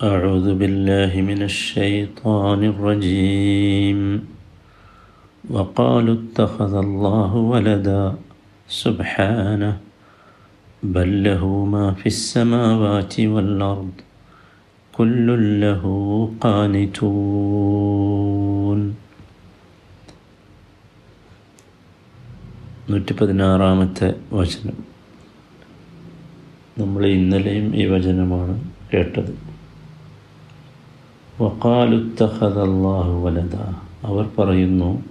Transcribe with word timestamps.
أعوذ 0.00 0.54
بالله 0.54 1.20
من 1.20 1.42
الشيطان 1.42 2.64
الرجيم 2.64 4.00
وقالوا 5.44 6.14
اتخذ 6.14 6.74
الله 6.76 7.32
ولدا 7.52 8.14
سبحانه 8.68 9.76
بل 10.82 11.24
له 11.24 11.64
ما 11.64 11.92
في 11.92 12.06
السماوات 12.06 13.20
والأرض 13.20 13.92
كل 14.94 15.26
له 15.60 15.82
قانتون 17.46 18.80
നൂറ്റി 22.90 23.12
പതിനാറാമത്തെ 23.18 24.08
വചനം 24.38 24.76
നമ്മൾ 26.80 27.02
ഇന്നലെയും 27.16 27.66
ഈ 27.80 27.84
വചനമാണ് 27.92 28.54
കേട്ടത് 28.90 29.32
വക്കാലുത്തഹദല്ലാഹു 31.41 33.25
വലത 33.25 33.55
അവർ 34.03 34.29
പറയുന്നു 34.39 35.03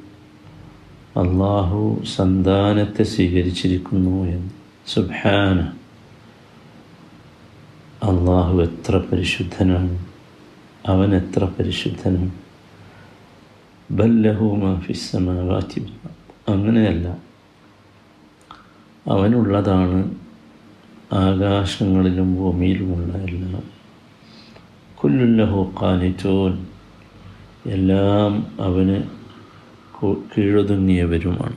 അള്ളാഹു 1.17 2.03
സന്താനത്തെ 2.17 3.03
സ്വീകരിച്ചിരിക്കുന്നു 3.03 4.25
എന്ന്. 4.25 4.51
സുബാന 4.87 5.61
അള്ളാഹു 8.03 8.59
എത്ര 8.59 8.97
പരിശുദ്ധനാണ്. 8.97 9.99
അവൻ 10.87 11.17
എത്ര 11.17 11.45
പരിശുദ്ധനാണ്. 11.45 12.31
ബല്ലഹു 13.91 14.45
മാഫിസമാവാറ്റി 14.45 15.93
അങ്ങനെയല്ല. 16.49 17.17
അവനുള്ളതാണ് 19.09 20.15
ആകാശങ്ങളിലും 21.13 22.37
ഭൂമിയിലുമുള്ള 22.37 23.19
എല്ലാം. 23.19 23.80
കുല്ലുല്ലഹു 25.05 25.75
കാനിറ്റോൻ 25.83 26.67
എല്ലാം 27.67 28.47
അവന് 28.61 29.03
കീഴൊതുങ്ങിയവരുമാണ്. 30.05 31.57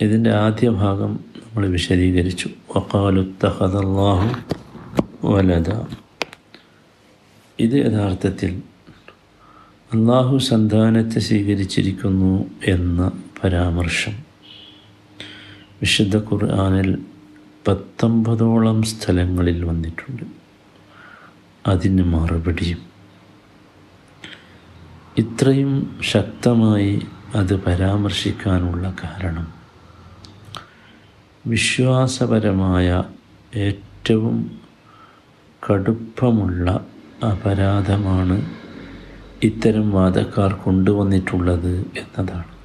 ഇതിന്റെ 0.00 0.30
ആദ്യ 0.30 0.68
ഭാഗം 0.68 1.12
നമ്മൾ 1.12 1.68
വിശദീകരിച്ചു. 1.68 2.50
വക്കാലുത്തഹദല്ലാഹു 2.76 4.28
വലത 5.24 5.70
ഇത് 7.58 7.72
യഥാർത്ഥത്തിൽ 7.72 8.62
അള്ളാഹു 9.94 10.38
സന്താനത്തെ 10.38 11.18
സ്വീകരിച്ചിരിക്കുന്നു 11.18 12.50
എന്ന 12.64 13.12
പരാമർശം. 13.44 14.12
വിശുദ്ധ 15.82 16.16
ഖുർആാനിൽ 16.16 16.98
പത്തൊമ്പതോളം 17.68 18.82
സ്ഥലങ്ങളിൽ 18.82 19.64
വന്നിട്ടുണ്ട്. 19.64 20.45
അതിന് 21.66 22.04
മറുപടിയും 22.04 22.82
ഇത്രയും 25.18 26.00
ശക്തമായി 26.02 27.02
അത് 27.34 27.64
പരാമർശിക്കാനുള്ള 27.64 28.94
കാരണം 29.04 29.54
വിശ്വാസപരമായ 31.46 33.02
ഏറ്റവും 33.54 34.60
കടുപ്പമുള്ള 35.70 36.86
അപരാധമാണ് 37.32 38.54
ഇത്തരം 39.42 39.90
വാദക്കാർ 39.90 40.52
കൊണ്ടുവന്നിട്ടുള്ളത് 40.52 41.74
എന്നതാണ്. 41.78 42.56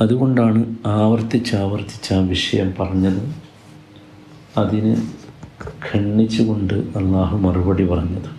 അതുകൊണ്ടാണ് 0.00 0.76
ആവർത്തിച്ചാവർത്തിച്ച് 0.86 2.14
ആ 2.14 2.18
വിഷയം 2.18 2.74
പറഞ്ഞത്. 2.80 3.34
അതിന് 4.56 5.27
ഖണ്ഡിച്ചുകൊണ്ട് 5.64 6.74
അള്ളാഹു 6.74 7.36
മറുപടി 7.36 7.86
പറഞ്ഞത്. 7.86 8.38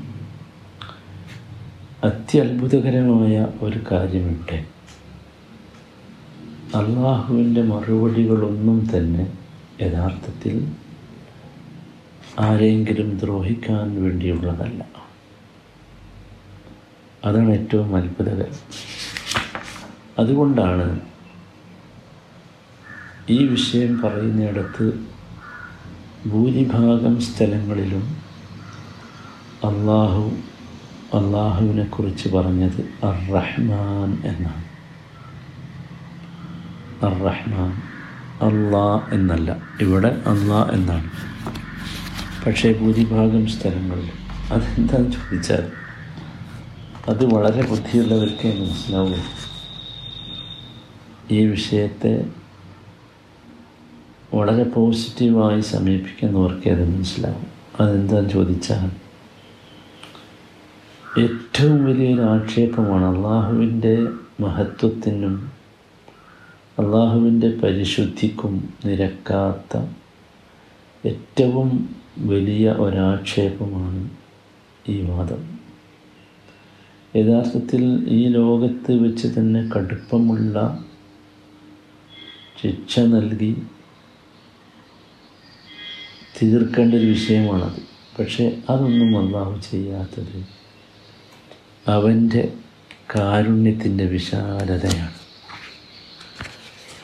അത്യത്ഭുതകരമായ 2.03 3.48
ഒരു 3.62 3.80
കാര്യമുണ്ട്. 3.92 4.66
അള്ളാഹുവിന്റെ 6.78 7.62
മറുപടികളൊന്നും 7.62 8.97
തന്നെ 8.97 9.38
യഥാർത്ഥത്തിൽ 9.81 10.72
ആരെങ്കിലും 12.40 13.18
ദ്രോഹിക്കാൻ 13.18 14.03
വേണ്ടിയുള്ളതല്ല. 14.03 14.85
അതാണ് 17.25 17.50
ഏറ്റവും 17.50 17.96
അത്ഭുതകരം. 17.96 18.53
അതുകൊണ്ടാണ് 20.19 21.00
ഈ 23.29 23.46
വിഷയം 23.46 24.02
പറയുന്നിടത്ത് 24.02 25.19
ഭൂരിഭാഗം 26.25 27.22
സ്ഥലങ്ങളിലും 27.22 28.18
അള്ളാഹു 29.63 30.31
അള്ളാഹുവിനെ 31.18 31.84
കുറിച്ച് 31.84 32.30
പറഞ്ഞത് 32.30 33.06
അർ 33.06 33.31
റഹ്മാൻ 33.34 34.22
എന്നാണ്. 34.25 34.63
അർ 37.06 37.24
റഹ്മാൻ 37.24 37.72
അള്ളാ 38.41 39.02
എന്നല്ല 39.12 39.58
ഇവിടെ 39.81 40.08
അള്ളാ 40.08 40.69
എന്നാണ്. 40.74 41.09
പക്ഷേ 42.46 42.74
ഭൂരിഭാഗം 42.74 43.47
സ്ഥലങ്ങളിൽ 43.47 44.09
അതെന്താണെന്ന് 44.53 45.12
ചോദിച്ചാൽ 45.12 45.72
അത് 47.08 47.25
വളരെ 47.34 47.69
ബുദ്ധിയുള്ളവർക്കേ 47.69 48.59
മനസ്സിലാവുള്ളൂ. 48.59 49.19
ഈ 51.31 51.46
വിഷയത്തെ 51.46 52.25
വളരെ 54.34 54.63
പോസിറ്റീവായി 54.63 55.62
സമീപിക്കുന്നവർക്ക് 55.62 56.69
അത് 56.69 56.95
മനസ്സിലാവും. 56.95 57.47
അതെന്താന്ന് 57.79 58.29
ചോദിച്ചാൽ 58.29 59.09
ഏറ്റവും 61.22 61.85
വലിയൊരു 61.85 62.22
ആക്ഷേപമാണ് 62.22 63.06
അള്ളാഹുവിന്റെ 63.16 64.07
മഹത്വത്തിനും 64.40 65.51
അള്ളാഹുവിന്റെ 66.79 67.50
പരിശുദ്ധിക്കും 67.63 68.73
നിരക്കാത്ത 68.85 69.85
ഏറ്റവും 71.07 71.96
വലിയ 72.17 72.72
ഒരാക്ഷേപമാണ് 72.72 74.09
ഈ 74.90 75.01
വാദം. 75.01 75.59
യഥാർത്ഥത്തിൽ 77.16 78.06
ഈ 78.07 78.28
ലോകത്ത് 78.28 78.91
വെച്ച് 78.91 79.28
തന്നെ 79.28 79.69
കടുപ്പമുള്ള 79.78 80.85
ശിക്ഷ 82.63 83.00
നൽകി 83.00 83.61
തീർക്കേണ്ട 86.41 86.94
ഒരു 86.94 87.05
വിഷയമാണത്. 87.05 87.81
പക്ഷേ 88.19 88.57
അതൊന്നും 88.69 89.25
അള്ളാഹു 89.25 89.61
ചെയ്യാത്തത് 89.72 90.47
അവന്റെ 91.88 92.53
കാരുണ്യത്തിന്റെ 93.16 94.05
വിശാലതയാണ്. 94.05 95.13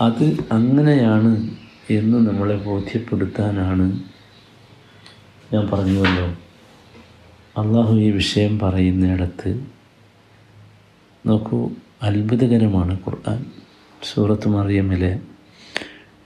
അത് 0.01 0.37
അങ്ങനെയാണ് 0.51 1.55
എന്ന് 1.89 2.29
നമ്മളെ 2.29 2.55
ബോധ്യപ്പെടുത്താനാണ് 2.57 3.99
ഞാൻ 5.53 5.67
പറഞ്ഞുവല്ലോ. 5.73 6.27
അള്ളാഹു 7.61 7.95
ഈ 7.95 8.11
വിഷയം 8.11 8.59
പറയുന്നിടത്ത് 8.59 9.67
നോക്കൂ 11.25 11.69
അത്ഭുതകരമാണ് 12.01 12.93
ഖുർആൻ. 12.93 13.45
സൂറത്ത് 14.13 14.47
മറിയമിലെ 14.47 15.19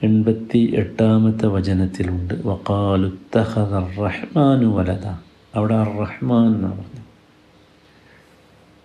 എൺപത്തി 0.00 0.60
എട്ടാമത്തെ 0.74 1.46
വചനത്തിലുണ്ട് 1.46 2.34
വക്കാലുത്തഹദ 2.44 3.80
റഹ്മാനു 3.98 4.68
വലത 4.76 5.06
അവിടെ 5.54 5.78
റഹ്മാൻ 5.96 6.46
എന്നാണ് 6.48 6.76
പറഞ്ഞു 6.78 7.02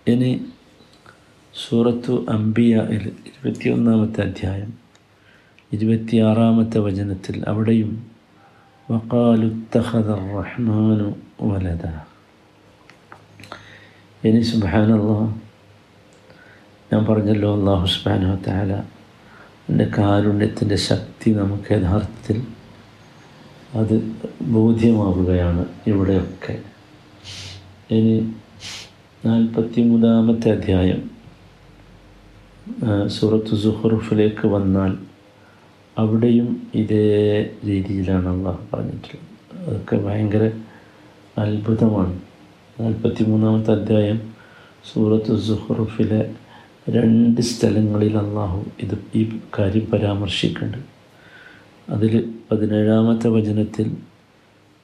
ഇനി 0.06 0.30
സൂറത്തു 1.54 2.14
അംബിയ 2.28 2.74
ഇരുപത്തിയൊന്നാമത്തെ 2.96 4.20
അധ്യായം 4.22 4.72
ഇരുപത്തിയാറാമത്തെ 5.72 6.80
വചനത്തിൽ 6.80 7.38
അവിടെയും 7.44 7.92
വക്കാലുത്തഹദ 8.88 10.18
റഹ്മാനു 10.34 11.08
വലത 11.44 11.86
ഇനി 14.22 14.42
സുബാനല്ലാ 14.50 15.16
ഞാൻ 16.90 17.02
പറഞ്ഞല്ലോ 17.04 17.48
അള്ളാഹു 17.54 17.88
സുബാനു 17.94 18.36
താല 18.42 18.72
എന്റെ 19.70 19.90
കാരുണ്യത്തിന്റെ 19.98 20.76
ശക്തി 20.76 21.30
നമുക്ക് 21.30 21.72
യഥാർത്ഥത്തിൽ 21.72 22.42
അത് 23.74 24.12
ബോധ്യമാവുകയാണ് 24.42 25.64
ഇവിടെയൊക്കെ. 25.86 26.58
ഇനി 27.90 28.32
നാൽപ്പത്തി 29.26 29.80
മൂന്നാമത്തെ 29.80 30.50
അധ്യായം 30.50 31.10
സൂറത്ത് 33.06 33.56
സുഹറുഫിലേക്ക് 33.56 34.46
വന്നാൽ 34.46 34.96
അവിടെയും 35.98 36.70
ഇതേ 36.74 37.50
രീതിയിലാണ് 37.66 38.28
അള്ളാഹ് 38.28 38.58
പറഞ്ഞിട്ടുള്ളത്. 38.72 39.64
അതൊക്കെ 39.66 39.96
ഭയങ്കര 39.96 40.50
അത്ഭുതമാണ്. 41.38 42.20
നാൽപ്പത്തി 42.80 43.24
മൂന്നാമത്തെ 43.24 43.72
അധ്യായം 43.72 44.32
സൂറത്ത് 44.94 45.40
സുഹറുഫിലെ 45.40 46.34
രണ്ട് 46.87 47.41
സ്ഥലങ്ങളിൽ 47.41 48.15
അള്ളാഹു 48.17 48.59
ഇത് 48.79 48.95
ഈ 49.15 49.23
കാര്യം 49.59 49.85
പരാമർശിക്കുന്നുണ്ട് 49.91 50.87
അതിൽ 51.87 52.13
പതിനേഴാമത്തെ 52.49 53.29
വചനത്തിൽ 53.29 53.89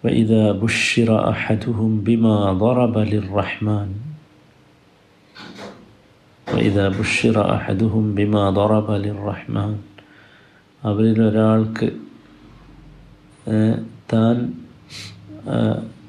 وإذا 0.03 0.51
بشر 0.53 1.09
أحدهم 1.29 1.91
بما 1.99 2.35
ضرب 2.55 2.95
للرحمن 2.97 3.89
وإذا 6.47 6.85
بشر 6.91 7.35
أحدهم 7.55 8.03
بما 8.15 8.43
ضرب 8.51 8.87
للرحمن 8.97 9.71
അവരിൽ 10.83 11.19
ഒരാൾക്ക് 11.21 11.87
താൻ 14.11 14.35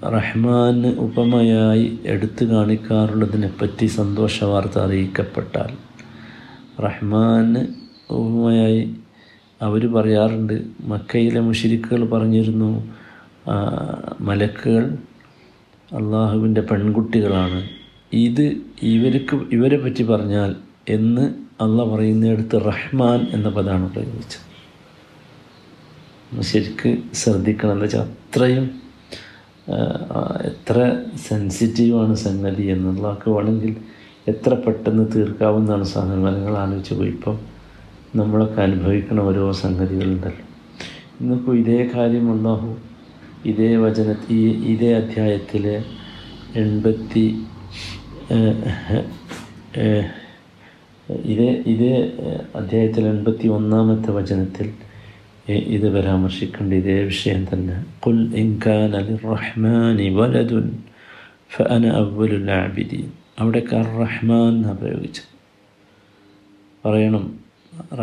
റഹ്മാന് 0.10 0.88
ഉപമയായി 0.96 2.00
എടുത്തു 2.06 2.46
കാണിക്കാറുള്ളതിനെപ്പറ്റി 2.46 3.86
സന്തോഷ 3.86 4.44
വാർത്ത 4.44 4.80
അറിയിക്കപ്പെട്ടാൽ 4.80 5.72
റഹ്മാന് 6.80 7.68
ഉപമയായി 8.10 8.96
അവർ 9.62 9.94
പറയാറുണ്ട് 9.94 10.62
മക്കയിലെ 10.82 11.40
മുഷിരിക്കുകൾ 11.40 12.10
പറഞ്ഞിരുന്നു 12.10 12.92
മലക്കുകൾ 14.22 14.98
അള്ളാഹുവിന്റെ 15.92 16.62
പെൺകുട്ടികളാണ്. 16.62 17.64
ഇത് 18.12 18.56
ഇവർക്ക് 18.82 19.36
ഇവരെ 19.52 19.78
പറ്റി 19.78 20.04
പറഞ്ഞാൽ 20.04 20.56
എന്ന് 20.90 21.34
അള്ള 21.64 21.84
പറയുന്നിടത്ത് 21.84 22.66
റഹ്മാൻ 22.66 23.28
എന്ന 23.32 23.50
പദമാണ് 23.50 23.92
പ്രയോഗിച്ചത് 23.92 24.50
ശരിക്ക് 26.42 26.98
ശ്രദ്ധിക്കണം. 27.14 27.72
എന്താ 27.72 27.84
വെച്ചാൽ 27.84 28.02
അത്രയും 28.02 28.83
എത്ര 30.46 30.78
സെൻസിറ്റീവാണ് 31.28 32.16
സംഗതി 32.16 32.64
എന്നുള്ളതൊക്കെ 32.64 33.30
വേണമെങ്കിൽ 33.32 33.76
എത്ര 34.28 34.54
പെട്ടെന്ന് 34.54 35.06
തീർക്കാവുന്നതാണ് 35.16 35.84
സാധനം. 35.84 36.34
നിങ്ങൾ 36.36 36.58
ആലോചിച്ച് 36.58 36.94
പോയി. 36.94 37.10
ഇപ്പം 37.10 37.40
നമ്മളൊക്കെ 38.16 38.62
അനുഭവിക്കണ 38.62 39.20
ഓരോ 39.20 39.52
സംഗതികളുണ്ടല്ലോ. 39.52 40.46
ഇന്നിപ്പോൾ 41.22 41.58
ഇതേ 41.58 41.90
കാര്യം 41.96 42.28
അള്ളാഹു 42.32 42.76
ഇതേ 43.46 43.76
വചന 43.76 44.16
ഇതേ 44.72 44.94
അധ്യായത്തിലെ 44.94 45.84
എൺപത്തി 46.56 47.26
ഇതേ 51.26 51.64
ഇതേ 51.68 52.12
അധ്യായത്തിൽ 52.56 53.06
എൺപത്തി 53.06 53.48
ഒന്നാമത്തെ 53.48 54.12
വചനത്തിൽ 54.12 54.74
ഇത് 55.46 55.88
പരാമർശിക്കേണ്ട 55.96 56.74
ഇതേ 56.74 57.04
വിഷയം 57.04 57.48
തന്നെ. 57.54 57.76
കുൽ 58.04 58.20
റഹ്മാനി 59.34 60.10
വലതുൻ 60.10 60.68
ഫഅന 61.56 61.86
അവിടെ 61.98 62.38
ആബിദീൻ. 62.52 63.08
അവിടേക്ക് 63.40 63.74
അർ 63.76 63.88
റഹ്മാൻ 64.04 64.54
എന്നാണ് 64.54 64.78
പ്രയോഗിച്ചത്. 64.78 65.30
പറയണം 66.86 67.26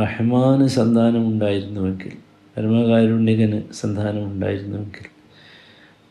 റഹ്മാന് 0.00 0.66
സന്താനം 0.66 1.24
ഉണ്ടായിരുന്നുവെങ്കിൽ 1.28 2.12
പരമകാരുണ്യകന് 2.56 3.58
സന്താനം 3.80 4.24
ഉണ്ടായിരുന്നുവെങ്കിൽ 4.24 5.06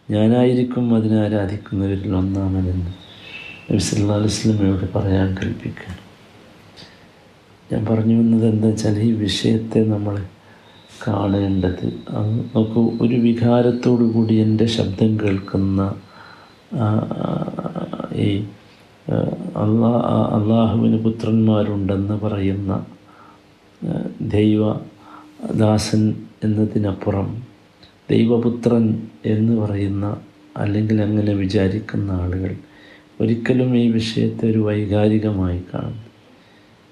ഞാനായിരിക്കും 0.09 0.95
അതിനെ 0.95 1.17
ആരാധിക്കുന്നവരിൽ 1.23 2.15
ഒന്നാമനെന്ന് 2.15 2.91
നബി 3.67 3.77
സല്ലാ 3.77 4.15
വസ്ലമയോട് 4.25 4.85
പറയാൻ 4.95 5.37
കൽപ്പിക്കുക 5.39 5.95
ഞാൻ 7.71 7.85
പറഞ്ഞു 7.85 8.15
വന്നത് 8.21 8.45
എന്താ 8.45 8.67
വെച്ചാൽ 8.67 8.97
ഈ 8.99 9.11
വിഷയത്തെ 9.11 9.79
നമ്മൾ 9.79 10.15
കാണേണ്ടത്. 11.07 11.93
നോക്കൂ 12.55 12.91
ഒരു 13.01 13.15
വികാരത്തോടു 13.15 14.03
കൂടി 14.03 14.35
എന്റെ 14.35 14.65
ശബ്ദം 14.65 15.19
കേൾക്കുന്ന 15.19 15.93
ഈ 18.15 18.43
അള്ളാ 19.57 19.91
അള്ളാഹുവിന് 20.37 21.03
പുത്രന്മാരുണ്ടെന്ന് 21.03 22.13
പറയുന്ന 22.13 22.85
ദൈവ 24.21 24.73
ദാസൻ 25.55 26.15
എന്നതിനപ്പുറം 26.43 27.43
ദൈവപുത്രൻ 28.09 29.07
എന്ന് 29.25 29.61
പറയുന്ന 29.61 30.17
അല്ലെങ്കിൽ 30.57 31.01
അങ്ങനെ 31.01 31.33
വിചാരിക്കുന്ന 31.33 32.11
ആളുകൾ 32.11 32.55
ഒരിക്കലും 33.21 33.77
ഈ 33.77 33.91
വിഷയത്തെ 33.91 34.51
ഒരു 34.51 34.59
വൈകാരികമായി 34.59 35.61
കാണും. 35.73 35.97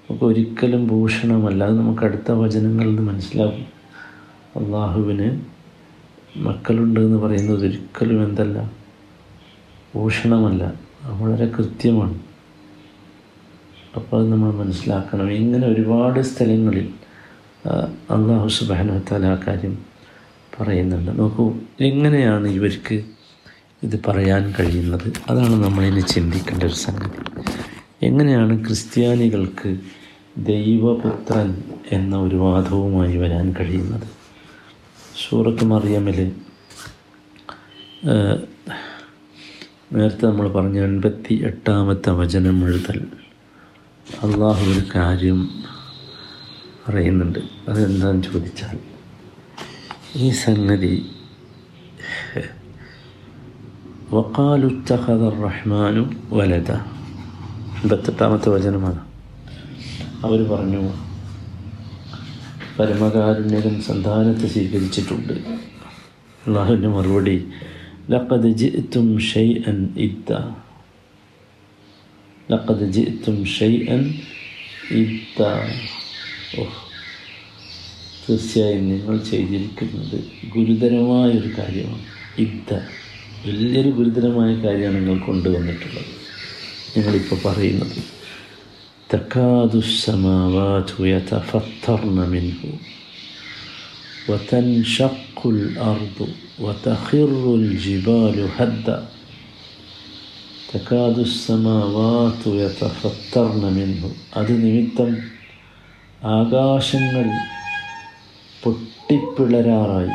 നമുക്ക് 0.02 0.24
ഒരിക്കലും 0.24 0.86
ഭൂഷണമല്ല. 0.86 1.64
അത് 1.64 1.78
നമുക്ക് 1.78 2.02
അടുത്ത 2.02 2.32
വചനങ്ങളിൽ 2.32 2.88
നിന്ന് 2.88 3.02
മനസ്സിലാകും 3.02 3.77
അള്ളാഹുവിന് 4.58 5.40
മക്കളുണ്ട് 6.36 7.00
എന്ന് 7.00 7.18
പറയുന്നത് 7.18 7.60
ഒരിക്കലും 7.60 8.24
എന്തല്ല 8.24 8.72
ഭൂഷണമല്ല 9.94 10.72
വളരെ 11.04 11.46
കൃത്യമാണ്. 11.46 12.18
അപ്പോൾ 13.96 14.22
അത് 14.22 14.32
നമ്മൾ 14.32 14.54
മനസ്സിലാക്കണം. 14.54 15.30
ഇങ്ങനെ 15.30 15.66
ഒരുപാട് 15.66 16.20
സ്ഥലങ്ങളിൽ 16.20 16.88
അള്ളാഹു 18.10 18.48
സുബാനത്താല 18.48 19.26
ആ 19.26 19.38
കാര്യം 19.46 19.78
പറയുന്നുണ്ട്. 20.60 21.18
നോക്കൂ 21.18 21.54
എങ്ങനെയാണ് 21.80 22.48
ഇവർക്ക് 22.48 23.04
ഇത് 23.82 24.00
പറയാൻ 24.08 24.54
കഴിയുന്നത്. 24.60 25.12
അതാണ് 25.30 25.64
നമ്മളിനി 25.64 26.00
ചിന്തിക്കേണ്ട 26.00 26.62
ഒരു 26.62 26.74
സംഗതി. 26.74 27.40
എങ്ങനെയാണ് 28.02 28.64
ക്രിസ്ത്യാനികൾക്ക് 28.66 29.78
ദൈവപുത്രൻ 30.38 31.62
എന്ന 31.92 32.16
ഒരു 32.16 32.36
വാദവുമായി 32.36 33.16
വരാൻ 33.16 33.54
കഴിയുന്നത്? 33.60 34.17
സൂറത്ത് 35.20 35.64
മറിയമിൽ 35.64 36.18
നേരത്തെ 39.94 40.24
നമ്മൾ 40.26 40.46
പറഞ്ഞ 40.48 40.78
എൺപത്തി 40.88 41.34
എട്ടാമത്തെ 41.48 42.10
വചനം 42.10 42.58
എഴുതൽ. 42.66 42.98
അള്ളാഹു 44.24 44.64
ഒരു 44.72 44.82
കാര്യം 44.94 45.40
പറയുന്നുണ്ട് 46.84 47.40
അതെന്താണെന്ന് 47.68 48.24
ചോദിച്ചാൽ 48.28 48.76
ഈ 50.16 50.28
സംഗതി 50.44 50.94
വക്കാലുത്തഹദർ 54.12 55.36
റഹ്മാനു 55.48 56.04
വലത 56.30 56.70
എൺപത്തെട്ടാമത്തെ 57.80 58.48
വചനമാണ്. 58.56 59.02
അവർ 60.24 60.40
പറഞ്ഞു 60.52 60.82
പരമകാരുണ്യകൻ 62.78 63.82
സന്താനത്തെ 63.82 64.46
സ്വീകരിച്ചിട്ടുണ്ട്. 64.46 65.32
അള്ളാഹുവിന്റെ 66.46 66.88
മറുപടി 66.88 67.48
ലക്കത് 68.10 68.50
ജിത്തും 68.50 69.20
ഷെയ് 69.20 69.54
അൻ 69.66 69.88
ഇദ്ദ. 69.98 70.32
ലക്കത് 72.52 72.90
ജിത്തും 72.92 73.44
ഷെയ് 73.44 73.88
അൻ 73.88 74.14
ഇദ്ദ. 74.90 75.42
ഓഹ്. 76.60 76.88
തീർച്ചയായും 78.30 78.88
നിങ്ങൾ 78.88 79.18
ചെയ്തിരിക്കുന്നത് 79.18 80.24
ഗുരുതരമായൊരു 80.56 81.50
കാര്യമാണ്. 81.58 82.02
ഇദ്ദ. 82.38 82.74
വലിയൊരു 83.46 83.88
ഗുരുതരമായ 83.88 84.54
കാര്യമാണ് 84.54 84.96
നിങ്ങൾ 84.96 85.26
കൊണ്ടുവന്നിട്ടുള്ളത്. 85.26 86.04
നിങ്ങളിപ്പോൾ 86.98 87.48
പറയുന്നത് 87.48 88.17
تكاد 89.09 89.75
السماوات 89.77 90.91
يتفطرن 90.99 92.17
منه 92.29 92.61
وتنشق 94.29 95.39
الأرض 95.47 96.17
وتخر 96.59 97.55
الجبال 97.55 98.47
هدا 98.57 98.97
تكاد 100.73 101.19
السماوات 101.21 102.41
يتفطرن 102.57 103.63
منه 103.73 104.03
അത് 104.35 104.51
നിമിത്തം 104.63 105.09
ആകാശങ്ങൾ 106.33 107.27
പൊട്ടിപ്പിളരാറായി 108.63 110.13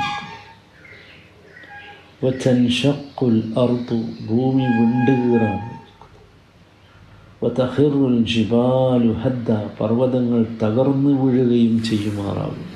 വച്ചൻഷക്കുൽ 2.22 3.34
അർദു 3.62 3.98
ഭൂമി 4.28 4.66
വിണ്ടുകീറാണ് 4.76 5.66
വതഹിറുൽ 7.43 8.23
ജിബാലു 8.23 9.11
ഹദ്ദ 9.11 9.51
പർവതങ്ങൾ 9.51 10.45
തകർന്നു 10.63 11.09
വീഴുകയും 11.09 11.83
ചെയ്യുമാറാകും. 11.83 12.73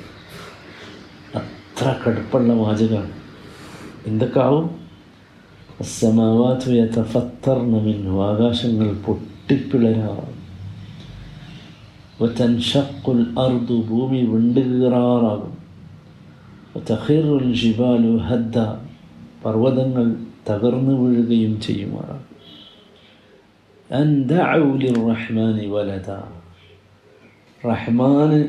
അത്ര 1.34 1.94
കടുപ്പുള്ള 2.06 2.52
വാചകമാണ്. 2.52 3.10
എന്തൊക്കെ 4.06 4.40
ആവും 4.40 4.70
സമാവാത്തു 5.82 6.70
യതഫത്തർന 6.70 7.80
മിൻഹു 7.80 8.22
ആകാശങ്ങൾ 8.22 8.96
പൊട്ടിപ്പിളരാറാകും 9.06 10.38
വതൻഷക്കുൽ 12.22 13.26
അർദു 13.38 13.74
ഭൂമി 13.74 14.18
വിണ്ടുകീറാറാകും. 14.18 15.58
വതഹിറുൽ 16.76 17.52
ജിബാലു 17.52 18.16
ഹദ്ദ 18.16 18.58
പർവതങ്ങൾ 19.44 20.14
തകർന്നു 20.50 20.94
വീഴുകയും 21.00 21.60
ചെയ്യുമാറാകും. 21.60 22.27
റഹ്മാനി 25.08 25.66
വലത 25.66 26.10
റഹ്മാന് 27.64 28.40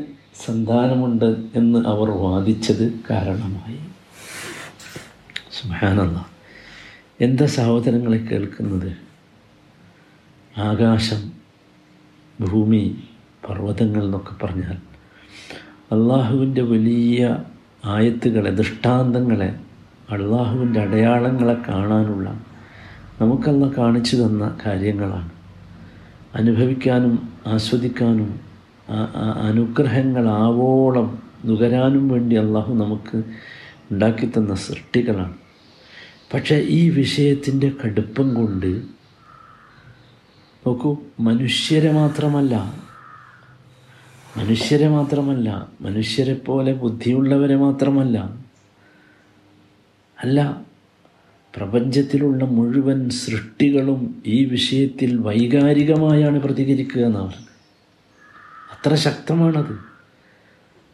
സന്താനമുണ്ട് 0.46 1.30
എന്ന് 1.56 1.80
അവർ 1.88 2.10
വാദിച്ചത് 2.10 2.94
കാരണമായി. 3.10 3.80
സുഹാനല്ല 5.52 6.18
എന്താ 7.20 7.46
സഹോദരങ്ങളെ 7.46 8.18
കേൾക്കുന്നത്? 8.18 8.92
ആകാശം 10.58 11.22
ഭൂമി 12.40 12.84
പർവതങ്ങൾ 13.48 14.04
എന്നൊക്കെ 14.04 14.46
പറഞ്ഞാൽ 14.46 14.78
അള്ളാഹുവിന്റെ 15.92 16.62
വലിയ 16.62 17.20
ആയത്തുകളെ 17.86 18.50
ദൃഷ്ടാന്തങ്ങളെ 18.50 19.50
അള്ളാഹുവിന്റെ 20.12 20.80
അടയാളങ്ങളെ 20.82 21.56
കാണാനുള്ള 21.70 22.30
നമുക്കല്ല 23.22 23.66
കാണിച്ചു 23.78 24.16
തന്ന 24.16 24.58
കാര്യങ്ങളാണ്. 24.66 25.32
അനുഭവിക്കാനും 26.36 27.14
ആസ്വദിക്കാനും 27.48 28.30
ആവോളം 30.28 31.08
നുകരാനും 31.46 32.10
വേണ്ടി 32.10 32.36
അള്ളാഹു 32.36 32.72
നമുക്ക് 32.74 33.18
ഉണ്ടാക്കിത്തന്ന 33.92 34.54
സൃഷ്ടികളാണ്. 34.56 35.36
പക്ഷേ 36.34 36.56
ഈ 36.78 36.90
വിഷയത്തിന്റെ 36.90 37.70
കടുപ്പം 37.82 38.28
കൊണ്ട് 38.34 38.72
നോക്കൂ 40.64 40.92
മനുഷ്യരെ 41.20 41.92
മാത്രമല്ല 41.92 42.56
മനുഷ്യരെ 44.38 44.88
മാത്രമല്ല 44.88 45.50
മനുഷ്യരെ 45.82 46.34
പോലെ 46.48 46.74
ബുദ്ധിയുള്ളവരെ 46.74 47.56
മാത്രമല്ല 47.56 48.18
അല്ല 50.18 50.40
പ്രപഞ്ചത്തിലുള്ള 51.56 52.44
മുഴുവൻ 52.44 53.10
സൃഷ്ടികളും 53.10 54.24
ഈ 54.26 54.46
വിഷയത്തിൽ 54.46 55.18
വൈകാരികമായാണ് 55.18 56.42
പ്രതികരിക്കുക 56.42 57.02
എന്നാണ്. 57.02 57.34
അത്ര 58.72 58.96
ശക്തമാണത്. 58.96 59.90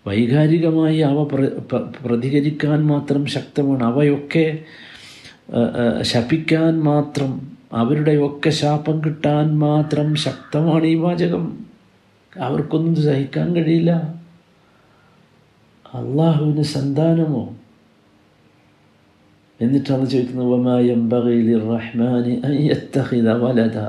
വൈകാരികമായി 0.08 0.98
അവ 0.98 1.24
പ്ര- 1.24 1.62
പ്ര- 1.72 2.06
പ്രതികരിക്കാൻ 2.06 2.88
മാത്രം 2.88 3.26
ശക്തമാണ്. 3.26 3.84
അവയൊക്കെ 3.84 4.60
ശപിക്കാൻ 6.02 6.80
മാത്രം 6.80 7.58
അവരുടെയൊക്കെ 7.74 8.50
ശാപം 8.50 9.04
കിട്ടാൻ 9.04 9.60
മാത്രം 9.60 10.16
ശക്തമാണ് 10.16 10.84
ഈ 10.84 10.96
വാചകം. 10.96 11.66
അവർക്കൊന്നും 12.40 13.04
സഹിക്കാൻ 13.04 13.56
കഴിയില്ല. 13.56 13.92
അള്ളാഹുവിന് 15.94 16.64
സന്താനമോ 16.64 17.54
എന്നിട്ടാണ് 19.60 20.06
ചോദിക്കുന്നത് 20.06 20.48
വമായംബകയിൽ 20.48 21.50
റഹ്മാനി 21.76 22.42
അയ്യത്തഹിത 22.46 23.30
വലത 23.32 23.80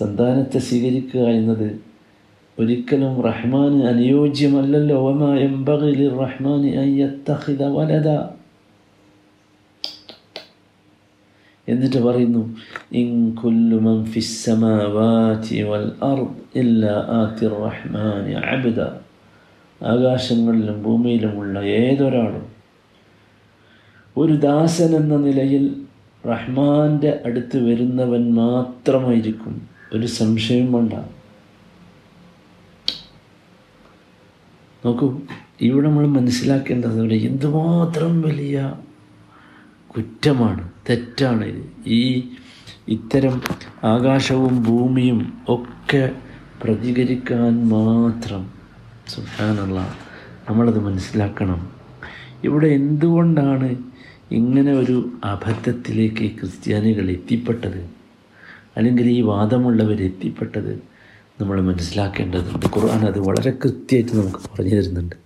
സന്താനത്തെ 0.00 0.58
സ്വീകരിക്കുക 0.58 1.20
എന്നത് 1.20 1.80
ഒരിക്കലും 2.58 3.22
റഹ്മാന് 3.22 3.82
അനുയോജ്യമല്ലല്ലോ. 3.82 4.96
വമായംബകയിൽ 5.08 6.02
റഹ്മാനി 6.18 6.70
അയ്യത്തഹിത 6.76 7.62
വലത 7.64 8.08
എന്നിട്ട് 11.68 11.98
പറയുന്നു 11.98 12.42
ആകാശങ്ങളിലും 19.80 20.82
ഭൂമിയിലുമുള്ള 20.82 21.60
ഏതൊരാളും 21.60 22.46
ഒരു 24.20 24.34
ദാസൻ 24.36 24.90
എന്ന 24.96 25.16
നിലയിൽ 25.26 25.64
റഹ്മാന്റെ 26.24 27.10
അടുത്ത് 27.26 27.58
വരുന്നവൻ 27.66 28.22
മാത്രമായിരിക്കും 28.40 29.54
ഒരു 29.94 30.06
സംശയം 30.20 30.66
വേണ്ട. 30.72 30.94
നോക്കൂ 34.84 35.06
ഇവിടെ 35.68 35.86
നമ്മൾ 35.86 36.06
മനസ്സിലാക്കേണ്ടത് 36.18 36.96
ഇവിടെ 36.98 37.18
എന്തുമാത്രം 37.30 38.12
വലിയ 38.22 38.58
കുറ്റമാണ് 39.94 40.62
തെറ്റാണ് 40.88 41.48
ഈ 41.98 42.02
ഇത്തരം 42.94 43.34
ആകാശവും 43.84 44.54
ഭൂമിയും 44.68 45.20
ഒക്കെ 45.54 46.04
പ്രതികരിക്കാൻ 46.62 47.52
മാത്രം 47.74 48.42
സുഹാനുള്ള 49.12 49.80
നമ്മളത് 50.48 50.80
മനസ്സിലാക്കണം. 50.88 51.60
ഇവിടെ 52.48 52.68
എന്തുകൊണ്ടാണ് 52.80 53.68
ഇങ്ങനെ 54.30 54.72
ഒരു 54.72 54.96
അബദ്ധത്തിലേക്ക് 55.24 56.26
ക്രിസ്ത്യാനികൾ 56.38 57.10
എത്തിപ്പെട്ടത് 57.10 57.80
അല്ലെങ്കിൽ 58.76 59.06
ഈ 59.10 59.20
വാദമുള്ളവർ 59.20 59.98
എത്തിപ്പെട്ടത് 60.02 60.72
നമ്മൾ 61.40 61.60
മനസ്സിലാക്കേണ്ടതുണ്ട്. 61.60 62.66
ഖുർആൻ 62.76 63.02
അത് 63.06 63.18
വളരെ 63.18 63.50
കൃത്യമായിട്ട് 63.50 64.12
നമുക്ക് 64.16 64.40
പറഞ്ഞു 64.46 64.74
തരുന്നുണ്ട്. 64.76 65.16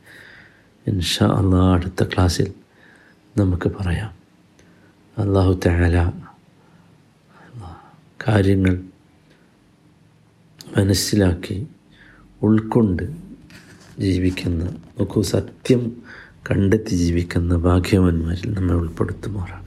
ഇൻഷാ 0.86 1.26
അള്ളാഹ് 1.40 1.72
അടുത്ത 1.74 2.02
ക്ലാസ്സിൽ 2.04 2.48
നമുക്ക് 3.36 3.68
പറയാം. 3.68 4.10
അള്ളാഹു 5.18 5.52
തആല 5.66 5.98
കാര്യങ്ങൾ 8.28 8.74
മനസ്സിലാക്കി 10.76 11.56
ഉൾക്കൊണ്ട് 12.42 13.02
ജീവിക്കുന്ന 13.98 14.64
നോക്കൂ 14.98 15.22
സത്യം 15.22 15.82
കണ്ടെത്തി 16.44 16.94
ജീവിക്കുന്ന 16.96 17.56
ഭാഗ്യവാന്മാരിൽ 17.58 18.48
നമ്മെ 18.54 18.74
ഉൾപ്പെടുത്തുമാറാകട്ടെ 18.74 19.63